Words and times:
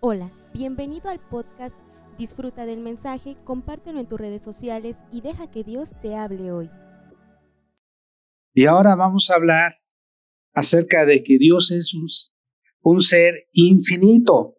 Hola, 0.00 0.30
bienvenido 0.52 1.08
al 1.08 1.20
podcast. 1.20 1.74
Disfruta 2.18 2.66
del 2.66 2.80
mensaje, 2.80 3.38
compártelo 3.44 3.98
en 3.98 4.06
tus 4.06 4.20
redes 4.20 4.42
sociales 4.42 4.98
y 5.10 5.22
deja 5.22 5.50
que 5.50 5.64
Dios 5.64 5.92
te 6.02 6.14
hable 6.16 6.52
hoy. 6.52 6.70
Y 8.52 8.66
ahora 8.66 8.94
vamos 8.94 9.30
a 9.30 9.36
hablar 9.36 9.80
acerca 10.52 11.06
de 11.06 11.24
que 11.24 11.38
Dios 11.38 11.70
es 11.70 11.94
un, 12.82 13.00
ser 13.00 13.48
infinito. 13.52 14.56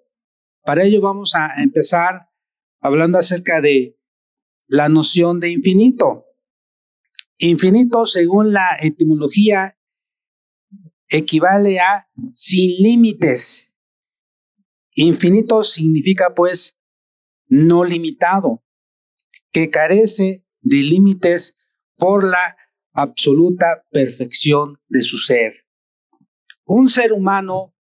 Para 0.64 0.84
ello 0.84 1.02
vamos 1.02 1.36
a 1.36 1.62
empezar 1.62 2.32
hablando 2.80 3.20
acerca 3.20 3.62
de 3.62 3.96
la 4.68 4.90
noción 4.90 5.40
de 5.40 5.52
infinito. 5.52 6.26
Infinito, 7.38 8.08
según 8.08 8.54
la 8.54 8.76
etimología, 8.82 9.78
equivale 11.10 11.80
a 11.80 12.10
sin 12.32 12.82
límites. 12.82 13.67
Infinito 15.00 15.62
significa 15.62 16.34
pues 16.34 16.76
no 17.46 17.84
limitado, 17.84 18.64
que 19.52 19.70
carece 19.70 20.44
de 20.62 20.78
límites 20.78 21.56
por 21.98 22.24
la 22.24 22.58
absoluta 22.94 23.86
perfección 23.92 24.82
de 24.88 25.02
su 25.02 25.18
ser. 25.18 25.68
Un 26.66 26.90
ser 26.90 27.14
humano 27.14 27.76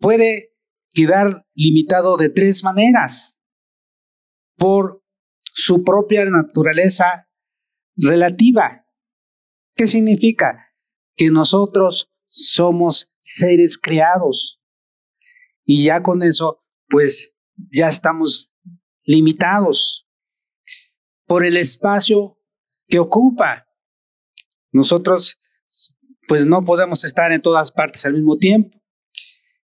puede 0.00 0.56
quedar 0.92 1.46
limitado 1.54 2.16
de 2.16 2.30
tres 2.30 2.64
maneras. 2.64 3.38
Por 4.56 5.04
su 5.52 5.84
propia 5.84 6.24
naturaleza 6.24 7.30
relativa. 7.94 8.84
¿Qué 9.76 9.86
significa? 9.86 10.74
Que 11.14 11.30
nosotros 11.30 12.10
somos 12.26 13.12
seres 13.20 13.78
creados. 13.78 14.60
Y 15.66 15.84
ya 15.84 16.02
con 16.02 16.22
eso, 16.22 16.62
pues 16.88 17.34
ya 17.56 17.88
estamos 17.88 18.52
limitados 19.04 20.08
por 21.26 21.44
el 21.44 21.56
espacio 21.56 22.38
que 22.88 22.98
ocupa. 22.98 23.66
Nosotros, 24.72 25.38
pues 26.28 26.46
no 26.46 26.64
podemos 26.64 27.04
estar 27.04 27.32
en 27.32 27.42
todas 27.42 27.72
partes 27.72 28.04
al 28.06 28.14
mismo 28.14 28.36
tiempo. 28.36 28.80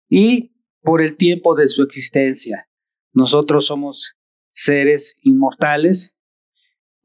Y 0.09 0.53
por 0.83 1.00
el 1.00 1.17
tiempo 1.17 1.55
de 1.55 1.69
su 1.69 1.83
existencia. 1.83 2.69
Nosotros 3.12 3.67
somos 3.67 4.17
seres 4.50 5.17
inmortales 5.23 6.17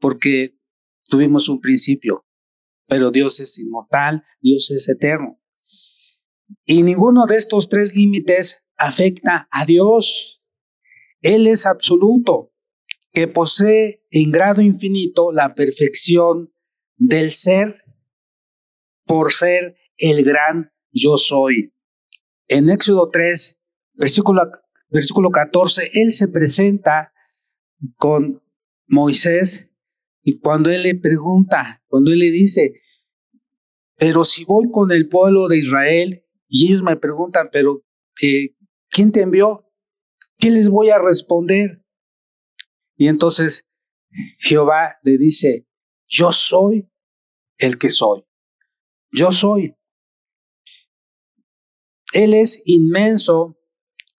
porque 0.00 0.58
tuvimos 1.08 1.48
un 1.48 1.60
principio, 1.60 2.26
pero 2.86 3.10
Dios 3.10 3.40
es 3.40 3.58
inmortal, 3.58 4.24
Dios 4.40 4.70
es 4.70 4.88
eterno. 4.88 5.40
Y 6.64 6.82
ninguno 6.82 7.26
de 7.26 7.36
estos 7.36 7.68
tres 7.68 7.94
límites 7.94 8.64
afecta 8.78 9.48
a 9.50 9.64
Dios. 9.64 10.42
Él 11.20 11.46
es 11.46 11.66
absoluto, 11.66 12.52
que 13.12 13.28
posee 13.28 14.06
en 14.10 14.30
grado 14.30 14.62
infinito 14.62 15.32
la 15.32 15.54
perfección 15.54 16.52
del 16.96 17.32
ser 17.32 17.82
por 19.04 19.32
ser 19.32 19.76
el 19.96 20.22
gran 20.22 20.72
yo 20.92 21.16
soy. 21.16 21.74
En 22.48 22.70
Éxodo 22.70 23.10
3, 23.10 23.58
versículo, 23.94 24.42
versículo 24.88 25.30
14, 25.30 25.90
Él 25.94 26.12
se 26.12 26.28
presenta 26.28 27.12
con 27.96 28.42
Moisés 28.86 29.70
y 30.22 30.38
cuando 30.38 30.70
Él 30.70 30.82
le 30.82 30.94
pregunta, 30.94 31.82
cuando 31.88 32.12
Él 32.12 32.20
le 32.20 32.30
dice, 32.30 32.74
pero 33.96 34.24
si 34.24 34.44
voy 34.44 34.70
con 34.70 34.92
el 34.92 35.08
pueblo 35.08 35.48
de 35.48 35.58
Israel 35.58 36.24
y 36.48 36.68
ellos 36.68 36.82
me 36.82 36.96
preguntan, 36.96 37.48
pero 37.52 37.82
eh, 38.22 38.54
¿quién 38.90 39.12
te 39.12 39.20
envió? 39.20 39.64
¿Qué 40.38 40.50
les 40.50 40.68
voy 40.68 40.90
a 40.90 40.98
responder? 40.98 41.84
Y 42.96 43.08
entonces 43.08 43.66
Jehová 44.38 44.88
le 45.02 45.18
dice, 45.18 45.66
yo 46.06 46.32
soy 46.32 46.90
el 47.58 47.78
que 47.78 47.90
soy. 47.90 48.24
Yo 49.10 49.32
soy. 49.32 49.74
Él 52.12 52.34
es 52.34 52.62
inmenso, 52.66 53.58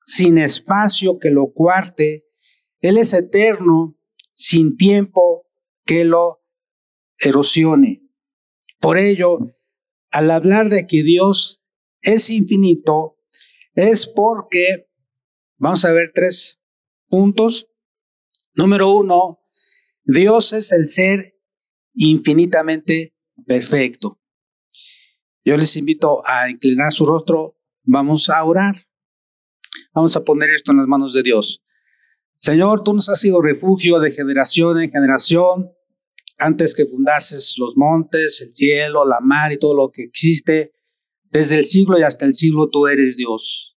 sin 0.04 0.38
espacio 0.38 1.20
que 1.20 1.30
lo 1.30 1.52
cuarte. 1.54 2.28
Él 2.82 2.98
es 2.98 3.14
eterno, 3.14 3.98
sin 4.32 4.78
tiempo 4.78 5.48
que 5.86 6.06
lo 6.06 6.44
erosione. 7.18 8.08
Por 8.80 8.98
ello, 8.98 9.40
al 10.12 10.32
hablar 10.32 10.70
de 10.70 10.88
que 10.88 11.04
Dios 11.04 11.62
es 12.02 12.30
infinito, 12.30 13.19
es 13.80 14.08
porque, 14.08 14.90
vamos 15.58 15.86
a 15.86 15.92
ver 15.92 16.12
tres 16.14 16.60
puntos. 17.08 17.68
Número 18.54 18.90
uno, 18.90 19.40
Dios 20.04 20.54
es 20.54 20.72
el 20.72 20.90
ser 20.90 21.40
infinitamente 21.94 23.16
perfecto. 23.46 24.20
Yo 25.46 25.56
les 25.58 25.76
invito 25.78 26.22
a 26.26 26.50
inclinar 26.50 26.92
su 26.92 27.06
rostro, 27.06 27.58
vamos 27.84 28.30
a 28.30 28.44
orar. 28.44 28.86
Vamos 29.94 30.16
a 30.16 30.24
poner 30.24 30.50
esto 30.52 30.72
en 30.72 30.78
las 30.78 30.88
manos 30.88 31.14
de 31.14 31.24
Dios. 31.24 31.64
Señor, 32.40 32.84
tú 32.84 32.94
nos 32.94 33.10
has 33.10 33.20
sido 33.20 33.42
refugio 33.42 34.00
de 34.00 34.12
generación 34.12 34.82
en 34.82 34.92
generación, 34.92 35.72
antes 36.38 36.74
que 36.74 36.86
fundases 36.86 37.56
los 37.58 37.76
montes, 37.76 38.42
el 38.42 38.54
cielo, 38.54 39.06
la 39.06 39.20
mar 39.20 39.52
y 39.52 39.58
todo 39.58 39.76
lo 39.76 39.92
que 39.92 40.04
existe. 40.04 40.74
Desde 41.32 41.60
el 41.60 41.66
siglo 41.66 42.00
y 42.00 42.04
hasta 42.04 42.26
el 42.26 42.34
siglo 42.34 42.70
tú 42.70 42.88
eres 42.88 43.18
Dios. 43.18 43.78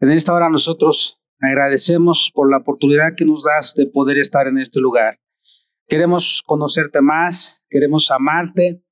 En 0.00 0.10
esta 0.10 0.32
hora 0.32 0.48
nosotros 0.48 1.20
agradecemos 1.40 2.30
por 2.32 2.50
la 2.50 2.58
oportunidad 2.58 3.14
que 3.16 3.24
nos 3.24 3.44
das 3.44 3.74
de 3.74 3.86
poder 3.86 4.18
estar 4.18 4.46
en 4.46 4.58
este 4.58 4.80
lugar. 4.80 5.20
Queremos 5.88 6.42
conocerte 6.46 7.00
más, 7.00 7.62
queremos 7.68 8.10
amarte, 8.10 8.84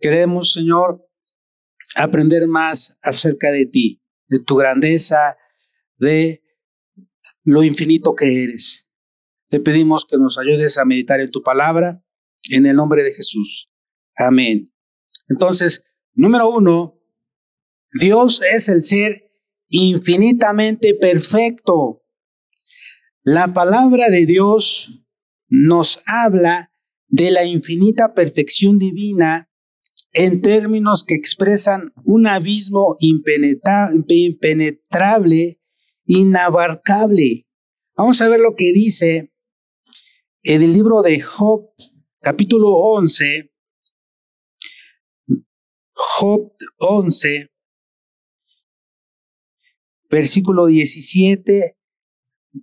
queremos, 0.00 0.52
Señor, 0.52 1.06
aprender 1.94 2.48
más 2.48 2.98
acerca 3.02 3.50
de 3.50 3.66
ti, 3.66 4.02
de 4.26 4.40
tu 4.40 4.56
grandeza, 4.56 5.36
de 5.96 6.42
lo 7.44 7.62
infinito 7.62 8.14
que 8.14 8.44
eres. 8.44 8.88
Te 9.48 9.60
pedimos 9.60 10.04
que 10.04 10.16
nos 10.18 10.38
ayudes 10.38 10.76
a 10.78 10.84
meditar 10.84 11.20
en 11.20 11.30
tu 11.30 11.42
palabra, 11.42 12.02
en 12.50 12.66
el 12.66 12.76
nombre 12.76 13.04
de 13.04 13.12
Jesús. 13.12 13.70
Amén. 14.16 14.72
Entonces, 15.28 15.84
número 16.12 16.48
uno, 16.48 16.93
Dios 18.00 18.42
es 18.42 18.68
el 18.68 18.82
ser 18.82 19.30
infinitamente 19.68 20.94
perfecto. 20.94 22.02
La 23.22 23.54
palabra 23.54 24.10
de 24.10 24.26
Dios 24.26 25.04
nos 25.48 26.02
habla 26.06 26.72
de 27.06 27.30
la 27.30 27.44
infinita 27.44 28.12
perfección 28.12 28.78
divina 28.78 29.48
en 30.12 30.42
términos 30.42 31.04
que 31.06 31.14
expresan 31.14 31.92
un 32.04 32.26
abismo 32.26 32.96
impenetrable 32.98 35.60
inabarcable. 36.04 37.46
Vamos 37.96 38.20
a 38.20 38.28
ver 38.28 38.40
lo 38.40 38.56
que 38.56 38.72
dice 38.72 39.32
en 40.42 40.62
el 40.62 40.72
libro 40.72 41.02
de 41.02 41.20
Job, 41.20 41.70
capítulo 42.20 42.70
11. 42.70 43.52
Job 45.92 46.52
11, 46.78 47.53
versículo 50.14 50.66
17. 50.66 51.76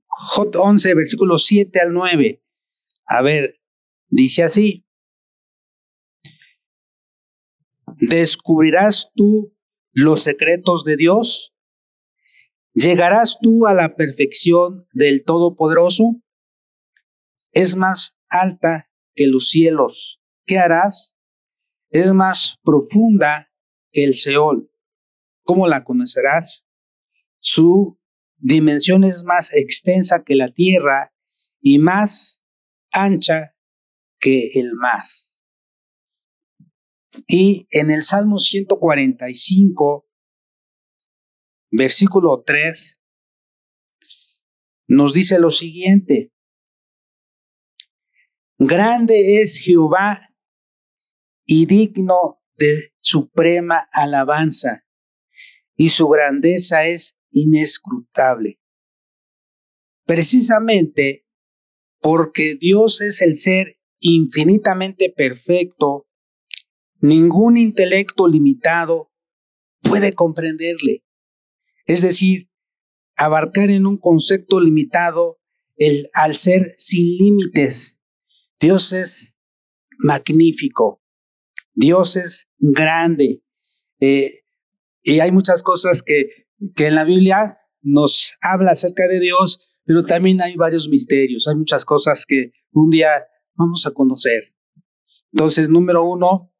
Job 0.07 0.51
11, 0.55 0.93
versículo 0.95 1.37
7 1.37 1.79
al 1.81 1.93
9. 1.93 2.41
A 3.05 3.21
ver, 3.21 3.59
dice 4.07 4.43
así. 4.43 4.85
¿Descubrirás 7.97 9.11
tú 9.13 9.53
los 9.91 10.23
secretos 10.23 10.85
de 10.85 10.95
Dios? 10.95 11.53
¿Llegarás 12.73 13.37
tú 13.41 13.67
a 13.67 13.73
la 13.73 13.95
perfección 13.95 14.87
del 14.93 15.25
Todopoderoso? 15.25 16.21
Es 17.51 17.75
más 17.75 18.17
alta 18.29 18.89
que 19.13 19.27
los 19.27 19.49
cielos. 19.49 20.21
¿Qué 20.45 20.57
harás? 20.57 21.17
Es 21.89 22.13
más 22.13 22.59
profunda 22.63 23.51
que 23.91 24.05
el 24.05 24.13
Seol. 24.13 24.71
¿Cómo 25.43 25.67
la 25.67 25.83
conocerás? 25.83 26.65
Su 27.41 27.99
dimensión 28.37 29.03
es 29.03 29.23
más 29.23 29.53
extensa 29.53 30.23
que 30.23 30.35
la 30.35 30.53
tierra 30.53 31.11
y 31.59 31.79
más 31.79 32.41
ancha 32.91 33.55
que 34.19 34.51
el 34.55 34.73
mar. 34.75 35.01
Y 37.27 37.67
en 37.71 37.91
el 37.91 38.03
Salmo 38.03 38.37
145, 38.39 40.07
versículo 41.71 42.43
3, 42.45 43.01
nos 44.87 45.13
dice 45.13 45.39
lo 45.39 45.49
siguiente. 45.49 46.31
Grande 48.57 49.41
es 49.41 49.57
Jehová 49.57 50.29
y 51.45 51.65
digno 51.65 52.41
de 52.55 52.75
suprema 52.99 53.87
alabanza, 53.91 54.85
y 55.75 55.89
su 55.89 56.07
grandeza 56.07 56.85
es 56.85 57.17
inescrutable. 57.31 58.57
precisamente 60.05 61.25
porque 62.01 62.55
Dios 62.55 62.99
es 63.01 63.21
el 63.21 63.37
ser 63.37 63.79
infinitamente 63.99 65.13
perfecto, 65.15 66.07
ningún 66.99 67.55
intelecto 67.55 68.27
limitado 68.27 69.11
puede 69.81 70.13
comprenderle. 70.13 71.03
Es 71.85 72.01
decir, 72.01 72.49
abarcar 73.15 73.69
en 73.69 73.85
un 73.85 73.97
concepto 73.97 74.59
limitado 74.59 75.39
el, 75.77 76.09
al 76.13 76.35
ser 76.35 76.73
sin 76.77 77.17
límites. 77.17 77.99
Dios 78.59 78.93
es 78.93 79.35
magnífico, 79.97 81.01
Dios 81.73 82.17
es 82.17 82.49
grande. 82.57 83.43
Eh, 83.99 84.41
y 85.03 85.19
hay 85.19 85.31
muchas 85.31 85.63
cosas 85.63 86.01
que, 86.01 86.47
que 86.75 86.87
en 86.87 86.95
la 86.95 87.03
Biblia 87.03 87.59
nos 87.81 88.37
habla 88.41 88.71
acerca 88.71 89.07
de 89.07 89.19
Dios, 89.19 89.77
pero 89.83 90.03
también 90.03 90.41
hay 90.41 90.55
varios 90.55 90.87
misterios, 90.89 91.47
hay 91.47 91.55
muchas 91.55 91.85
cosas 91.85 92.25
que 92.27 92.51
un 92.71 92.89
día 92.89 93.09
vamos 93.55 93.85
a 93.85 93.91
conocer. 93.91 94.53
Entonces, 95.33 95.69
número 95.69 96.03
uno, 96.03 96.53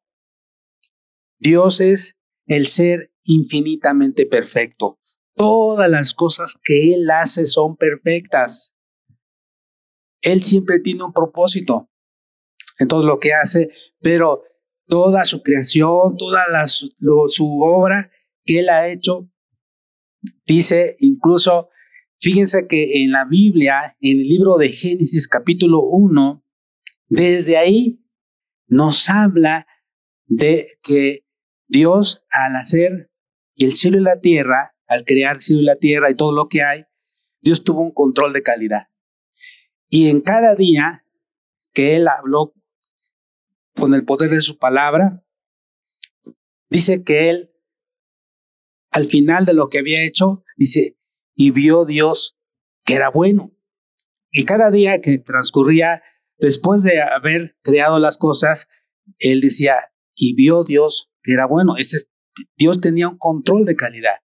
Dios 1.38 1.80
es 1.80 2.18
el 2.46 2.66
ser 2.66 3.12
infinitamente 3.24 4.26
perfecto. 4.26 4.98
Todas 5.34 5.90
las 5.90 6.14
cosas 6.14 6.58
que 6.62 6.94
Él 6.94 7.10
hace 7.10 7.46
son 7.46 7.76
perfectas. 7.76 8.76
Él 10.20 10.42
siempre 10.42 10.80
tiene 10.80 11.04
un 11.04 11.12
propósito 11.12 11.90
en 12.78 12.88
todo 12.88 13.06
lo 13.06 13.18
que 13.18 13.32
hace, 13.32 13.70
pero 14.00 14.44
toda 14.86 15.24
su 15.24 15.42
creación, 15.42 16.16
toda 16.16 16.66
su 16.66 17.62
obra 17.62 18.10
que 18.44 18.60
Él 18.60 18.68
ha 18.68 18.88
hecho, 18.88 19.31
dice 20.46 20.96
incluso, 21.00 21.68
fíjense 22.20 22.66
que 22.66 23.02
en 23.02 23.12
la 23.12 23.24
Biblia, 23.24 23.96
en 24.00 24.20
el 24.20 24.28
libro 24.28 24.56
de 24.56 24.70
Génesis 24.70 25.28
capítulo 25.28 25.82
1, 25.82 26.44
desde 27.08 27.56
ahí 27.56 28.04
nos 28.66 29.08
habla 29.10 29.66
de 30.26 30.78
que 30.82 31.26
Dios 31.68 32.26
al 32.30 32.56
hacer 32.56 33.10
el 33.56 33.72
cielo 33.72 33.98
y 33.98 34.02
la 34.02 34.20
tierra, 34.20 34.74
al 34.86 35.04
crear 35.04 35.36
el 35.36 35.42
cielo 35.42 35.62
y 35.62 35.64
la 35.64 35.76
tierra 35.76 36.10
y 36.10 36.14
todo 36.14 36.32
lo 36.32 36.48
que 36.48 36.62
hay, 36.62 36.84
Dios 37.40 37.64
tuvo 37.64 37.80
un 37.80 37.92
control 37.92 38.32
de 38.32 38.42
calidad. 38.42 38.88
Y 39.88 40.08
en 40.08 40.20
cada 40.20 40.54
día 40.54 41.04
que 41.74 41.96
Él 41.96 42.08
habló 42.08 42.54
con 43.74 43.94
el 43.94 44.04
poder 44.04 44.30
de 44.30 44.40
su 44.40 44.58
palabra, 44.58 45.24
dice 46.70 47.04
que 47.04 47.30
Él, 47.30 47.51
al 48.92 49.06
final 49.06 49.44
de 49.46 49.54
lo 49.54 49.68
que 49.68 49.78
había 49.78 50.04
hecho, 50.04 50.44
dice, 50.56 50.98
y 51.34 51.50
vio 51.50 51.84
Dios 51.84 52.36
que 52.84 52.94
era 52.94 53.10
bueno. 53.10 53.52
Y 54.30 54.44
cada 54.44 54.70
día 54.70 55.00
que 55.00 55.18
transcurría, 55.18 56.02
después 56.38 56.82
de 56.82 57.00
haber 57.02 57.56
creado 57.62 57.98
las 57.98 58.18
cosas, 58.18 58.68
Él 59.18 59.40
decía, 59.40 59.76
y 60.14 60.34
vio 60.34 60.64
Dios 60.64 61.10
que 61.22 61.32
era 61.32 61.46
bueno. 61.46 61.76
Este, 61.76 61.98
Dios 62.56 62.80
tenía 62.80 63.08
un 63.08 63.18
control 63.18 63.64
de 63.64 63.76
calidad. 63.76 64.16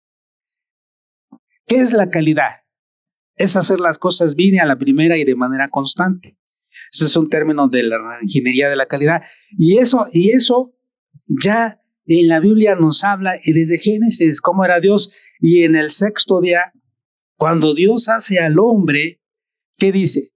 ¿Qué 1.66 1.76
es 1.76 1.92
la 1.92 2.10
calidad? 2.10 2.62
Es 3.36 3.56
hacer 3.56 3.80
las 3.80 3.98
cosas 3.98 4.34
bien 4.34 4.60
a 4.60 4.66
la 4.66 4.78
primera 4.78 5.16
y 5.16 5.24
de 5.24 5.34
manera 5.34 5.68
constante. 5.68 6.38
Ese 6.92 7.04
es 7.04 7.16
un 7.16 7.28
término 7.28 7.68
de 7.68 7.82
la 7.84 7.98
ingeniería 8.22 8.68
de 8.68 8.76
la 8.76 8.86
calidad. 8.86 9.22
Y 9.58 9.78
eso, 9.78 10.06
y 10.12 10.30
eso 10.30 10.74
ya 11.26 11.82
en 12.06 12.28
la 12.28 12.40
Biblia 12.40 12.76
nos 12.76 13.04
habla 13.04 13.38
y 13.42 13.52
desde 13.52 13.78
Génesis 13.78 14.40
cómo 14.40 14.64
era 14.64 14.80
Dios. 14.80 15.12
Y 15.40 15.62
en 15.62 15.74
el 15.76 15.90
sexto 15.90 16.40
día, 16.40 16.72
cuando 17.36 17.74
Dios 17.74 18.08
hace 18.08 18.38
al 18.38 18.58
hombre, 18.58 19.20
¿qué 19.76 19.92
dice? 19.92 20.32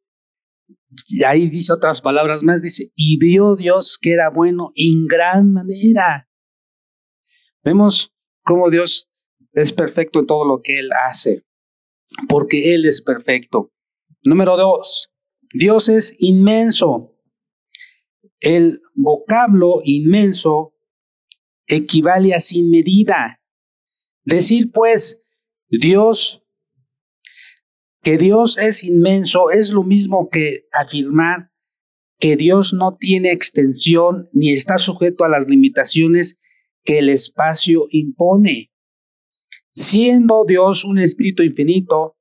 Y 1.09 1.23
ahí 1.23 1.49
dice 1.49 1.73
otras 1.73 2.01
palabras 2.01 2.43
más, 2.43 2.63
dice, 2.63 2.91
y 2.97 3.17
vio 3.19 3.55
Dios 3.55 3.99
que 4.01 4.13
era 4.13 4.29
bueno 4.29 4.69
en 4.75 5.07
gran 5.07 5.53
manera. 5.53 6.29
Vemos 7.63 8.13
cómo 8.43 8.71
Dios 8.71 9.09
es 9.53 9.73
perfecto 9.73 10.21
en 10.21 10.27
todo 10.27 10.45
lo 10.47 10.63
que 10.63 10.81
Él 10.81 10.91
hace, 11.07 11.45
porque 12.29 12.75
Él 12.75 12.87
es 12.87 13.03
perfecto. 13.03 13.73
Número 14.25 14.57
dos, 14.57 15.13
Dios 15.53 15.89
es 15.89 16.17
inmenso. 16.21 17.17
El 18.41 18.81
vocablo 18.95 19.77
inmenso 19.85 20.70
equivale 21.71 22.35
a 22.35 22.41
sin 22.41 22.71
medida. 22.71 23.41
Decir 24.25 24.71
pues, 24.73 25.23
Dios, 25.69 26.43
que 28.03 28.19
Dios 28.19 28.59
es 28.59 28.85
inmenso, 28.85 29.51
es 29.51 29.71
lo 29.71 29.83
mismo 29.85 30.29
que 30.29 30.67
afirmar 30.73 31.51
que 32.19 32.37
Dios 32.37 32.75
no 32.75 32.97
tiene 32.99 33.33
extensión 33.33 34.29
ni 34.33 34.53
está 34.53 34.79
sujeto 34.79 35.25
a 35.25 35.29
las 35.29 35.49
limitaciones 35.49 36.39
que 36.85 36.99
el 36.99 37.09
espacio 37.09 37.87
impone. 37.91 38.71
Siendo 39.73 40.45
Dios 40.47 40.85
un 40.85 40.99
espíritu 40.99 41.43
infinito, 41.43 42.19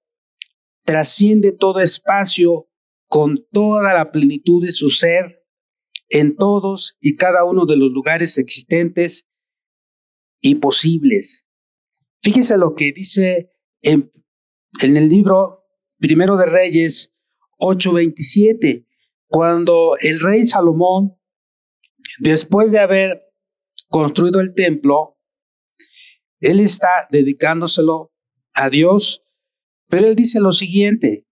trasciende 0.86 1.52
todo 1.52 1.82
espacio 1.82 2.70
con 3.08 3.46
toda 3.52 3.94
la 3.94 4.12
plenitud 4.12 4.64
de 4.64 4.72
su 4.72 4.90
ser 4.90 5.44
en 6.10 6.36
todos 6.36 6.98
y 7.02 7.16
cada 7.16 7.44
uno 7.44 7.66
de 7.66 7.76
los 7.76 7.92
lugares 7.92 8.38
existentes 8.38 9.29
y 10.42 10.56
posibles. 10.56 11.46
Fíjese 12.22 12.58
lo 12.58 12.76
que 12.76 12.92
dice 12.92 13.52
en, 13.82 14.12
en 14.82 14.98
el 14.98 15.10
libro 15.10 15.60
Primero 16.00 16.38
de 16.38 16.46
Reyes 16.46 17.14
8:27, 17.60 18.88
cuando 19.28 19.96
el 20.02 20.22
rey 20.22 20.46
Salomón, 20.46 21.18
después 22.20 22.72
de 22.72 22.80
haber 22.80 23.22
construido 23.90 24.40
el 24.40 24.54
templo, 24.54 25.20
él 26.40 26.62
está 26.62 27.08
dedicándoselo 27.12 28.14
a 28.54 28.70
Dios, 28.70 29.24
pero 29.90 30.08
él 30.08 30.16
dice 30.16 30.40
lo 30.40 30.54
siguiente, 30.54 31.28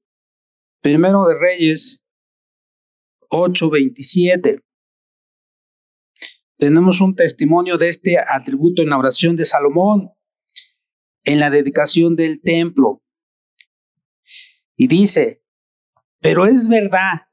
primero 0.81 1.25
de 1.27 1.39
Reyes 1.39 2.03
8:27. 3.30 4.67
Tenemos 6.57 7.01
un 7.01 7.15
testimonio 7.15 7.77
de 7.77 7.89
este 7.89 8.18
atributo 8.19 8.81
en 8.81 8.89
la 8.89 8.98
oración 8.98 9.36
de 9.36 9.45
Salomón, 9.45 10.12
en 11.24 11.39
la 11.39 11.50
dedicación 11.50 12.15
del 12.15 12.42
templo. 12.42 13.04
Y 14.75 14.88
dice, 14.88 15.44
pero 16.19 16.46
es 16.46 16.67
verdad 16.67 17.27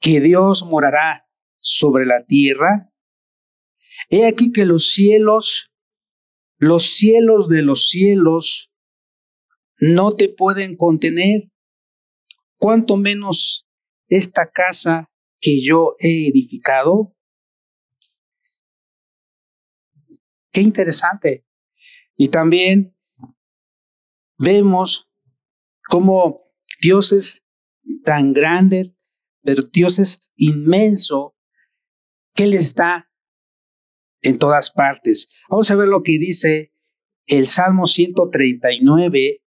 que 0.00 0.20
Dios 0.20 0.64
morará 0.64 1.26
sobre 1.58 2.04
la 2.06 2.24
tierra 2.24 2.90
He 4.10 4.26
aquí 4.26 4.52
que 4.52 4.64
los 4.64 4.92
cielos, 4.92 5.72
los 6.58 6.84
cielos 6.84 7.48
de 7.48 7.62
los 7.62 7.88
cielos, 7.88 8.72
no 9.78 10.12
te 10.12 10.28
pueden 10.28 10.76
contener, 10.76 11.50
cuanto 12.58 12.96
menos 12.96 13.66
esta 14.08 14.50
casa 14.50 15.10
que 15.40 15.62
yo 15.62 15.94
he 15.98 16.28
edificado. 16.28 17.15
Qué 20.56 20.62
interesante. 20.62 21.46
Y 22.16 22.28
también 22.28 22.96
vemos 24.38 25.12
cómo 25.86 26.50
Dios 26.80 27.12
es 27.12 27.46
tan 28.06 28.32
grande, 28.32 28.96
pero 29.42 29.64
Dios 29.64 29.98
es 29.98 30.32
inmenso, 30.34 31.36
que 32.32 32.44
Él 32.44 32.54
está 32.54 33.12
en 34.22 34.38
todas 34.38 34.70
partes. 34.70 35.28
Vamos 35.50 35.70
a 35.70 35.76
ver 35.76 35.88
lo 35.88 36.02
que 36.02 36.12
dice 36.12 36.72
el 37.26 37.48
Salmo 37.48 37.84
139, 37.84 39.44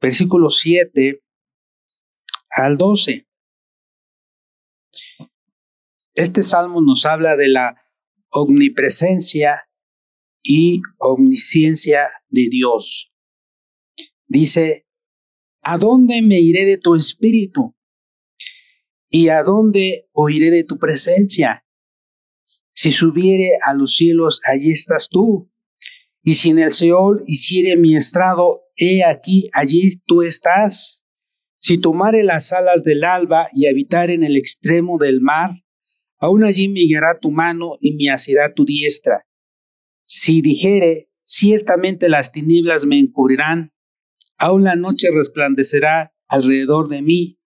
versículo 0.00 0.48
7 0.48 1.22
al 2.48 2.78
12. 2.78 3.28
Este 6.14 6.42
salmo 6.42 6.80
nos 6.80 7.04
habla 7.04 7.36
de 7.36 7.48
la 7.48 7.83
omnipresencia 8.34 9.62
y 10.42 10.82
omnisciencia 10.98 12.10
de 12.28 12.48
Dios. 12.50 13.12
Dice, 14.26 14.86
¿a 15.62 15.78
dónde 15.78 16.20
me 16.20 16.40
iré 16.40 16.64
de 16.64 16.76
tu 16.76 16.96
espíritu? 16.96 17.76
¿Y 19.08 19.28
a 19.28 19.44
dónde 19.44 20.08
oiré 20.12 20.50
de 20.50 20.64
tu 20.64 20.78
presencia? 20.78 21.64
Si 22.74 22.90
subiere 22.90 23.50
a 23.64 23.72
los 23.74 23.94
cielos, 23.94 24.40
allí 24.50 24.72
estás 24.72 25.08
tú. 25.08 25.50
Y 26.24 26.34
si 26.34 26.50
en 26.50 26.58
el 26.58 26.72
Seol 26.72 27.22
hiciere 27.26 27.76
mi 27.76 27.96
estrado, 27.96 28.62
he 28.76 29.04
aquí, 29.04 29.48
allí 29.52 29.92
tú 30.06 30.22
estás. 30.22 31.04
Si 31.60 31.78
tomare 31.78 32.24
las 32.24 32.52
alas 32.52 32.82
del 32.82 33.04
alba 33.04 33.46
y 33.54 33.66
habitar 33.68 34.10
en 34.10 34.24
el 34.24 34.36
extremo 34.36 34.98
del 34.98 35.20
mar, 35.20 35.63
aún 36.24 36.44
allí 36.44 36.68
me 36.68 36.80
guiará 36.80 37.18
tu 37.20 37.30
mano 37.30 37.72
y 37.80 37.94
me 37.94 38.10
asirá 38.10 38.52
tu 38.54 38.64
diestra. 38.64 39.26
Si 40.04 40.42
dijere, 40.42 41.08
ciertamente 41.22 42.08
las 42.08 42.32
tinieblas 42.32 42.86
me 42.86 42.98
encubrirán, 42.98 43.74
Aún 44.36 44.64
la 44.64 44.76
noche 44.76 45.08
resplandecerá 45.12 46.14
alrededor 46.28 46.88
de 46.88 47.02
mí. 47.02 47.38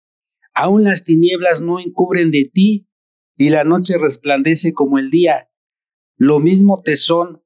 Aún 0.55 0.85
las 0.85 1.05
tinieblas 1.05 1.61
no 1.61 1.79
encubren 1.79 2.31
de 2.31 2.51
ti, 2.53 2.89
y 3.37 3.51
la 3.51 3.63
noche 3.63 3.99
resplandece 3.99 4.73
como 4.73 4.99
el 4.99 5.11
día. 5.11 5.49
Lo 6.17 6.41
mismo 6.41 6.83
te 6.83 6.97
son 6.97 7.45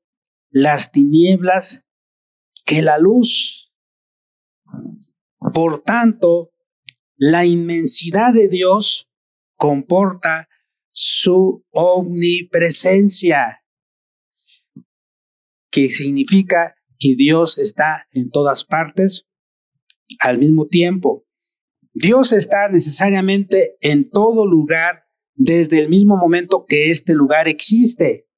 las 0.48 0.90
tinieblas 0.90 1.86
que 2.64 2.80
la 2.80 2.98
luz. 2.98 3.70
Por 5.52 5.82
tanto, 5.82 6.52
la 7.16 7.44
inmensidad 7.44 8.32
de 8.32 8.48
Dios 8.48 9.10
comporta 9.56 10.48
su 10.92 11.64
omnipresencia, 11.70 13.64
que 15.70 15.88
significa 15.88 16.74
que 16.98 17.14
Dios 17.16 17.58
está 17.58 18.06
en 18.12 18.30
todas 18.30 18.64
partes 18.64 19.26
al 20.20 20.38
mismo 20.38 20.68
tiempo. 20.68 21.26
Dios 21.94 22.32
está 22.32 22.68
necesariamente 22.68 23.76
en 23.80 24.08
todo 24.08 24.46
lugar 24.46 25.04
desde 25.34 25.78
el 25.78 25.88
mismo 25.88 26.16
momento 26.16 26.64
que 26.66 26.90
este 26.90 27.14
lugar 27.14 27.48
existe. 27.48 28.28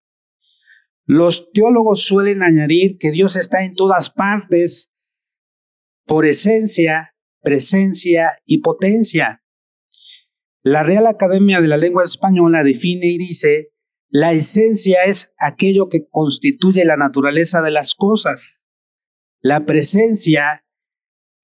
Los 1.07 1.51
teólogos 1.53 2.03
suelen 2.05 2.43
añadir 2.43 2.97
que 2.99 3.11
Dios 3.11 3.37
está 3.37 3.65
en 3.65 3.75
todas 3.75 4.11
partes 4.11 4.91
por 6.07 6.25
esencia, 6.25 7.15
presencia 7.43 8.39
y 8.47 8.59
potencia. 8.59 9.44
La 10.64 10.83
Real 10.83 11.06
Academia 11.06 11.61
de 11.61 11.68
la 11.68 11.76
Lengua 11.76 12.04
Española 12.04 12.64
define 12.64 13.06
y 13.06 13.18
dice, 13.18 13.75
la 14.09 14.33
esencia 14.33 15.04
es 15.04 15.35
aquello 15.38 15.90
que 15.90 16.09
constituye 16.09 16.87
la 16.87 16.97
naturaleza 16.97 17.61
de 17.61 17.71
las 17.71 17.94
cosas. 17.94 18.62
La 19.42 19.66
presencia 19.66 20.64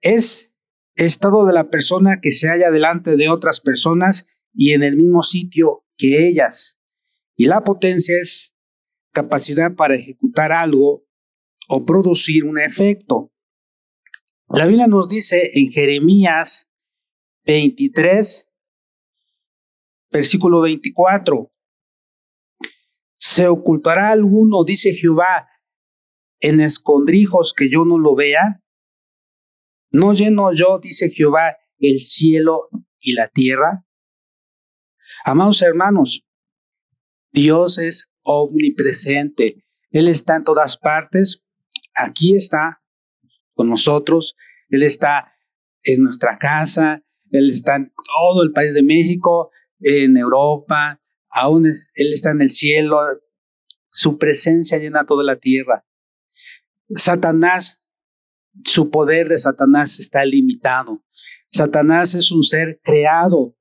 es 0.01 0.55
estado 0.95 1.45
de 1.45 1.53
la 1.53 1.69
persona 1.69 2.21
que 2.23 2.33
se 2.33 2.49
halla 2.49 2.71
delante 2.71 3.17
de 3.17 3.29
otras 3.29 3.61
personas 3.61 4.27
y 4.55 4.73
en 4.73 4.83
el 4.83 4.97
mismo 4.97 5.23
sitio 5.23 5.85
que 5.99 6.27
ellas. 6.27 6.81
Y 7.37 7.45
la 7.45 7.63
potencia 7.63 8.19
es 8.19 8.55
capacidad 9.13 9.75
para 9.75 9.97
ejecutar 9.97 10.51
algo 10.51 11.05
o 11.69 11.85
producir 11.85 12.47
un 12.47 12.59
efecto. 12.59 13.35
La 14.49 14.65
Biblia 14.65 14.87
nos 14.87 15.11
dice 15.11 15.51
en 15.59 15.71
Jeremías 15.71 16.71
23, 17.45 18.50
versículo 20.11 20.61
24, 20.61 21.53
¿se 23.17 23.49
ocultará 23.49 24.11
alguno, 24.11 24.65
dice 24.65 24.93
Jehová, 24.93 25.49
en 26.41 26.61
escondrijos 26.61 27.53
que 27.55 27.71
yo 27.71 27.85
no 27.85 27.99
lo 27.99 28.15
vea? 28.15 28.63
¿No 29.93 30.13
lleno 30.13 30.53
yo, 30.53 30.79
dice 30.79 31.11
Jehová, 31.11 31.57
el 31.79 32.01
cielo 32.01 32.69
y 33.01 33.15
la 33.15 33.29
tierra? 33.29 33.85
Amados 35.25 35.63
hermanos, 35.63 36.25
Dios 37.33 37.79
es 37.79 38.11
omnipresente. 38.23 39.65
Él 39.91 40.09
está 40.09 40.37
en 40.37 40.45
todas 40.45 40.77
partes. 40.77 41.45
Aquí 41.95 42.35
está 42.35 42.83
con 43.55 43.69
nosotros. 43.69 44.37
Él 44.69 44.83
está 44.83 45.35
en 45.83 46.03
nuestra 46.03 46.39
casa. 46.39 47.03
Él 47.31 47.51
está 47.51 47.77
en 47.77 47.93
todo 47.93 48.43
el 48.43 48.53
país 48.53 48.75
de 48.75 48.83
México, 48.83 49.51
en 49.81 50.17
Europa. 50.17 51.01
Aún 51.29 51.67
Él 51.67 52.13
está 52.13 52.31
en 52.31 52.43
el 52.43 52.51
cielo. 52.51 52.99
Su 53.89 54.19
presencia 54.19 54.79
llena 54.79 55.07
toda 55.07 55.25
la 55.25 55.37
tierra. 55.37 55.85
Satanás, 56.97 57.83
su 58.65 58.91
poder 58.91 59.29
de 59.29 59.39
Satanás 59.39 60.01
está 60.01 60.25
limitado. 60.25 61.05
Satanás 61.51 62.15
es 62.15 62.31
un 62.31 62.43
ser 62.43 62.81
creado. 62.83 63.57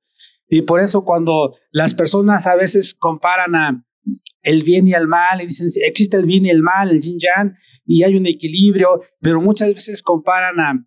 Y 0.48 0.62
por 0.62 0.80
eso 0.80 1.04
cuando 1.04 1.54
las 1.70 1.94
personas 1.94 2.46
a 2.46 2.56
veces 2.56 2.94
comparan 2.94 3.54
a, 3.54 3.86
el 4.42 4.62
bien 4.62 4.88
y 4.88 4.94
el 4.94 5.06
mal, 5.06 5.40
y 5.40 5.46
dicen, 5.46 5.68
existe 5.86 6.16
el 6.16 6.26
bien 6.26 6.46
y 6.46 6.50
el 6.50 6.62
mal, 6.62 6.90
el 6.90 7.00
yin 7.00 7.18
yang, 7.18 7.56
y 7.84 8.02
hay 8.02 8.16
un 8.16 8.26
equilibrio, 8.26 9.00
pero 9.20 9.40
muchas 9.40 9.72
veces 9.74 10.02
comparan 10.02 10.58
a, 10.60 10.86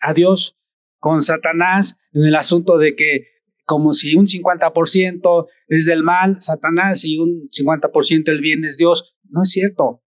a 0.00 0.14
Dios 0.14 0.58
con 0.98 1.22
Satanás 1.22 1.96
en 2.12 2.24
el 2.24 2.36
asunto 2.36 2.76
de 2.78 2.94
que 2.94 3.24
como 3.70 3.94
si 3.94 4.16
un 4.16 4.26
50% 4.26 5.46
es 5.68 5.86
del 5.86 6.02
mal, 6.02 6.42
Satanás, 6.42 7.04
y 7.04 7.18
un 7.18 7.48
50% 7.50 8.24
del 8.24 8.40
bien 8.40 8.64
es 8.64 8.78
Dios. 8.78 9.16
No 9.28 9.44
es 9.44 9.50
cierto. 9.50 10.02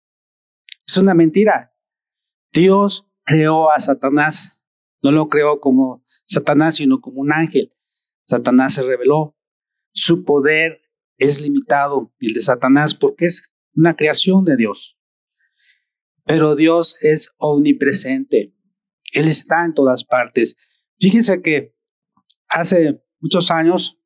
Es 0.85 0.97
una 0.97 1.13
mentira. 1.13 1.73
Dios 2.51 3.09
creó 3.23 3.71
a 3.71 3.79
Satanás. 3.79 4.59
No 5.01 5.13
lo 5.13 5.29
creó 5.29 5.61
como 5.61 6.03
Satanás, 6.25 6.75
sino 6.75 6.99
como 6.99 7.21
un 7.21 7.31
ángel. 7.31 7.73
Satanás 8.25 8.73
se 8.73 8.83
reveló. 8.83 9.37
Su 9.93 10.25
poder 10.25 10.81
es 11.17 11.39
limitado, 11.39 12.13
el 12.19 12.33
de 12.33 12.41
Satanás, 12.41 12.93
porque 12.93 13.27
es 13.27 13.55
una 13.75 13.95
creación 13.95 14.43
de 14.43 14.57
Dios. 14.57 14.99
Pero 16.25 16.57
Dios 16.57 17.01
es 17.01 17.33
omnipresente. 17.37 18.53
Él 19.13 19.29
está 19.29 19.63
en 19.63 19.73
todas 19.73 20.03
partes. 20.03 20.57
Fíjense 20.99 21.41
que 21.41 21.73
hace 22.49 23.01
muchos 23.23 23.49
años 23.49 23.97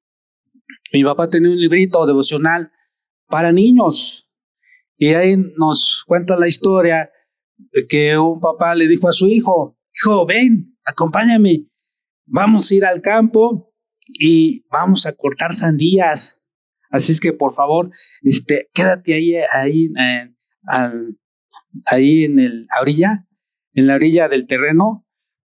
mi 0.94 1.04
papá 1.04 1.30
tenía 1.30 1.52
un 1.52 1.60
librito 1.60 2.06
devocional 2.06 2.72
para 3.28 3.52
niños. 3.52 4.30
Y 4.98 5.08
ahí 5.08 5.36
nos 5.58 6.04
cuenta 6.08 6.38
la 6.38 6.48
historia 6.48 7.12
que 7.90 8.18
un 8.18 8.40
papá 8.40 8.74
le 8.76 8.88
dijo 8.88 9.08
a 9.08 9.12
su 9.12 9.28
hijo, 9.28 9.78
hijo, 9.94 10.26
ven, 10.26 10.78
acompáñame, 10.86 11.68
vamos 12.26 12.72
a 12.72 12.76
ir 12.76 12.86
al 12.86 13.02
campo 13.02 13.74
y 14.08 14.66
vamos 14.70 15.06
a 15.06 15.14
cortar 15.14 15.54
sandías. 15.54 16.42
Así 16.90 17.12
es 17.12 17.20
que 17.20 17.34
por 17.34 17.54
favor, 17.54 17.92
este, 18.22 18.70
quédate 18.74 19.14
ahí, 19.14 19.36
ahí, 19.54 19.90
eh, 20.00 20.34
ahí 21.88 22.24
en 22.24 22.40
el, 22.40 22.68
la 22.68 22.82
orilla, 22.82 23.28
en 23.74 23.88
la 23.88 23.96
orilla 23.96 24.30
del 24.30 24.48
terreno, 24.48 25.06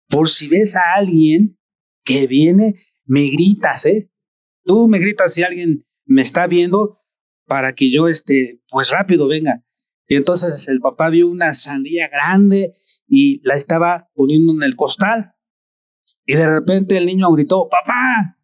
por 0.08 0.28
si 0.28 0.48
ves 0.48 0.76
a 0.76 0.94
alguien 0.94 1.58
que 2.04 2.26
viene, 2.26 2.74
me 3.06 3.28
gritas, 3.30 3.86
¿eh? 3.86 4.10
Tú 4.64 4.88
me 4.88 4.98
gritas 4.98 5.32
si 5.32 5.42
alguien 5.42 5.86
me 6.04 6.22
está 6.22 6.46
viendo 6.46 7.00
para 7.46 7.74
que 7.74 7.90
yo, 7.90 8.08
este, 8.08 8.62
pues 8.68 8.90
rápido 8.90 9.28
venga. 9.28 9.64
Y 10.08 10.16
entonces 10.16 10.68
el 10.68 10.80
papá 10.80 11.10
vio 11.10 11.28
una 11.28 11.54
sandía 11.54 12.08
grande 12.08 12.74
y 13.08 13.40
la 13.46 13.54
estaba 13.54 14.10
poniendo 14.14 14.52
en 14.52 14.62
el 14.62 14.76
costal. 14.76 15.34
Y 16.24 16.34
de 16.34 16.46
repente 16.46 16.96
el 16.96 17.06
niño 17.06 17.30
gritó, 17.32 17.68
papá. 17.68 18.38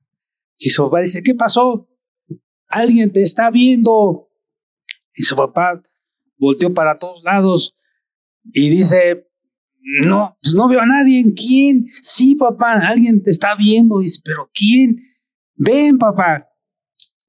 Y 0.56 0.70
su 0.70 0.84
papá 0.84 1.00
dice, 1.00 1.22
¿qué 1.22 1.34
pasó? 1.34 1.88
alguien 2.72 3.12
te 3.12 3.22
está 3.22 3.50
viendo. 3.50 4.28
Y 5.14 5.22
su 5.22 5.36
papá 5.36 5.80
volteó 6.38 6.72
para 6.72 6.98
todos 6.98 7.22
lados 7.22 7.76
y 8.52 8.70
dice, 8.70 9.30
no, 10.04 10.38
pues 10.42 10.54
no 10.54 10.68
veo 10.68 10.80
a 10.80 10.86
nadie. 10.86 11.24
¿Quién? 11.34 11.86
Sí, 12.00 12.34
papá, 12.34 12.78
alguien 12.86 13.22
te 13.22 13.30
está 13.30 13.54
viendo. 13.54 13.98
Dice, 13.98 14.20
pero 14.24 14.50
¿quién? 14.54 14.96
Ven, 15.54 15.98
papá. 15.98 16.48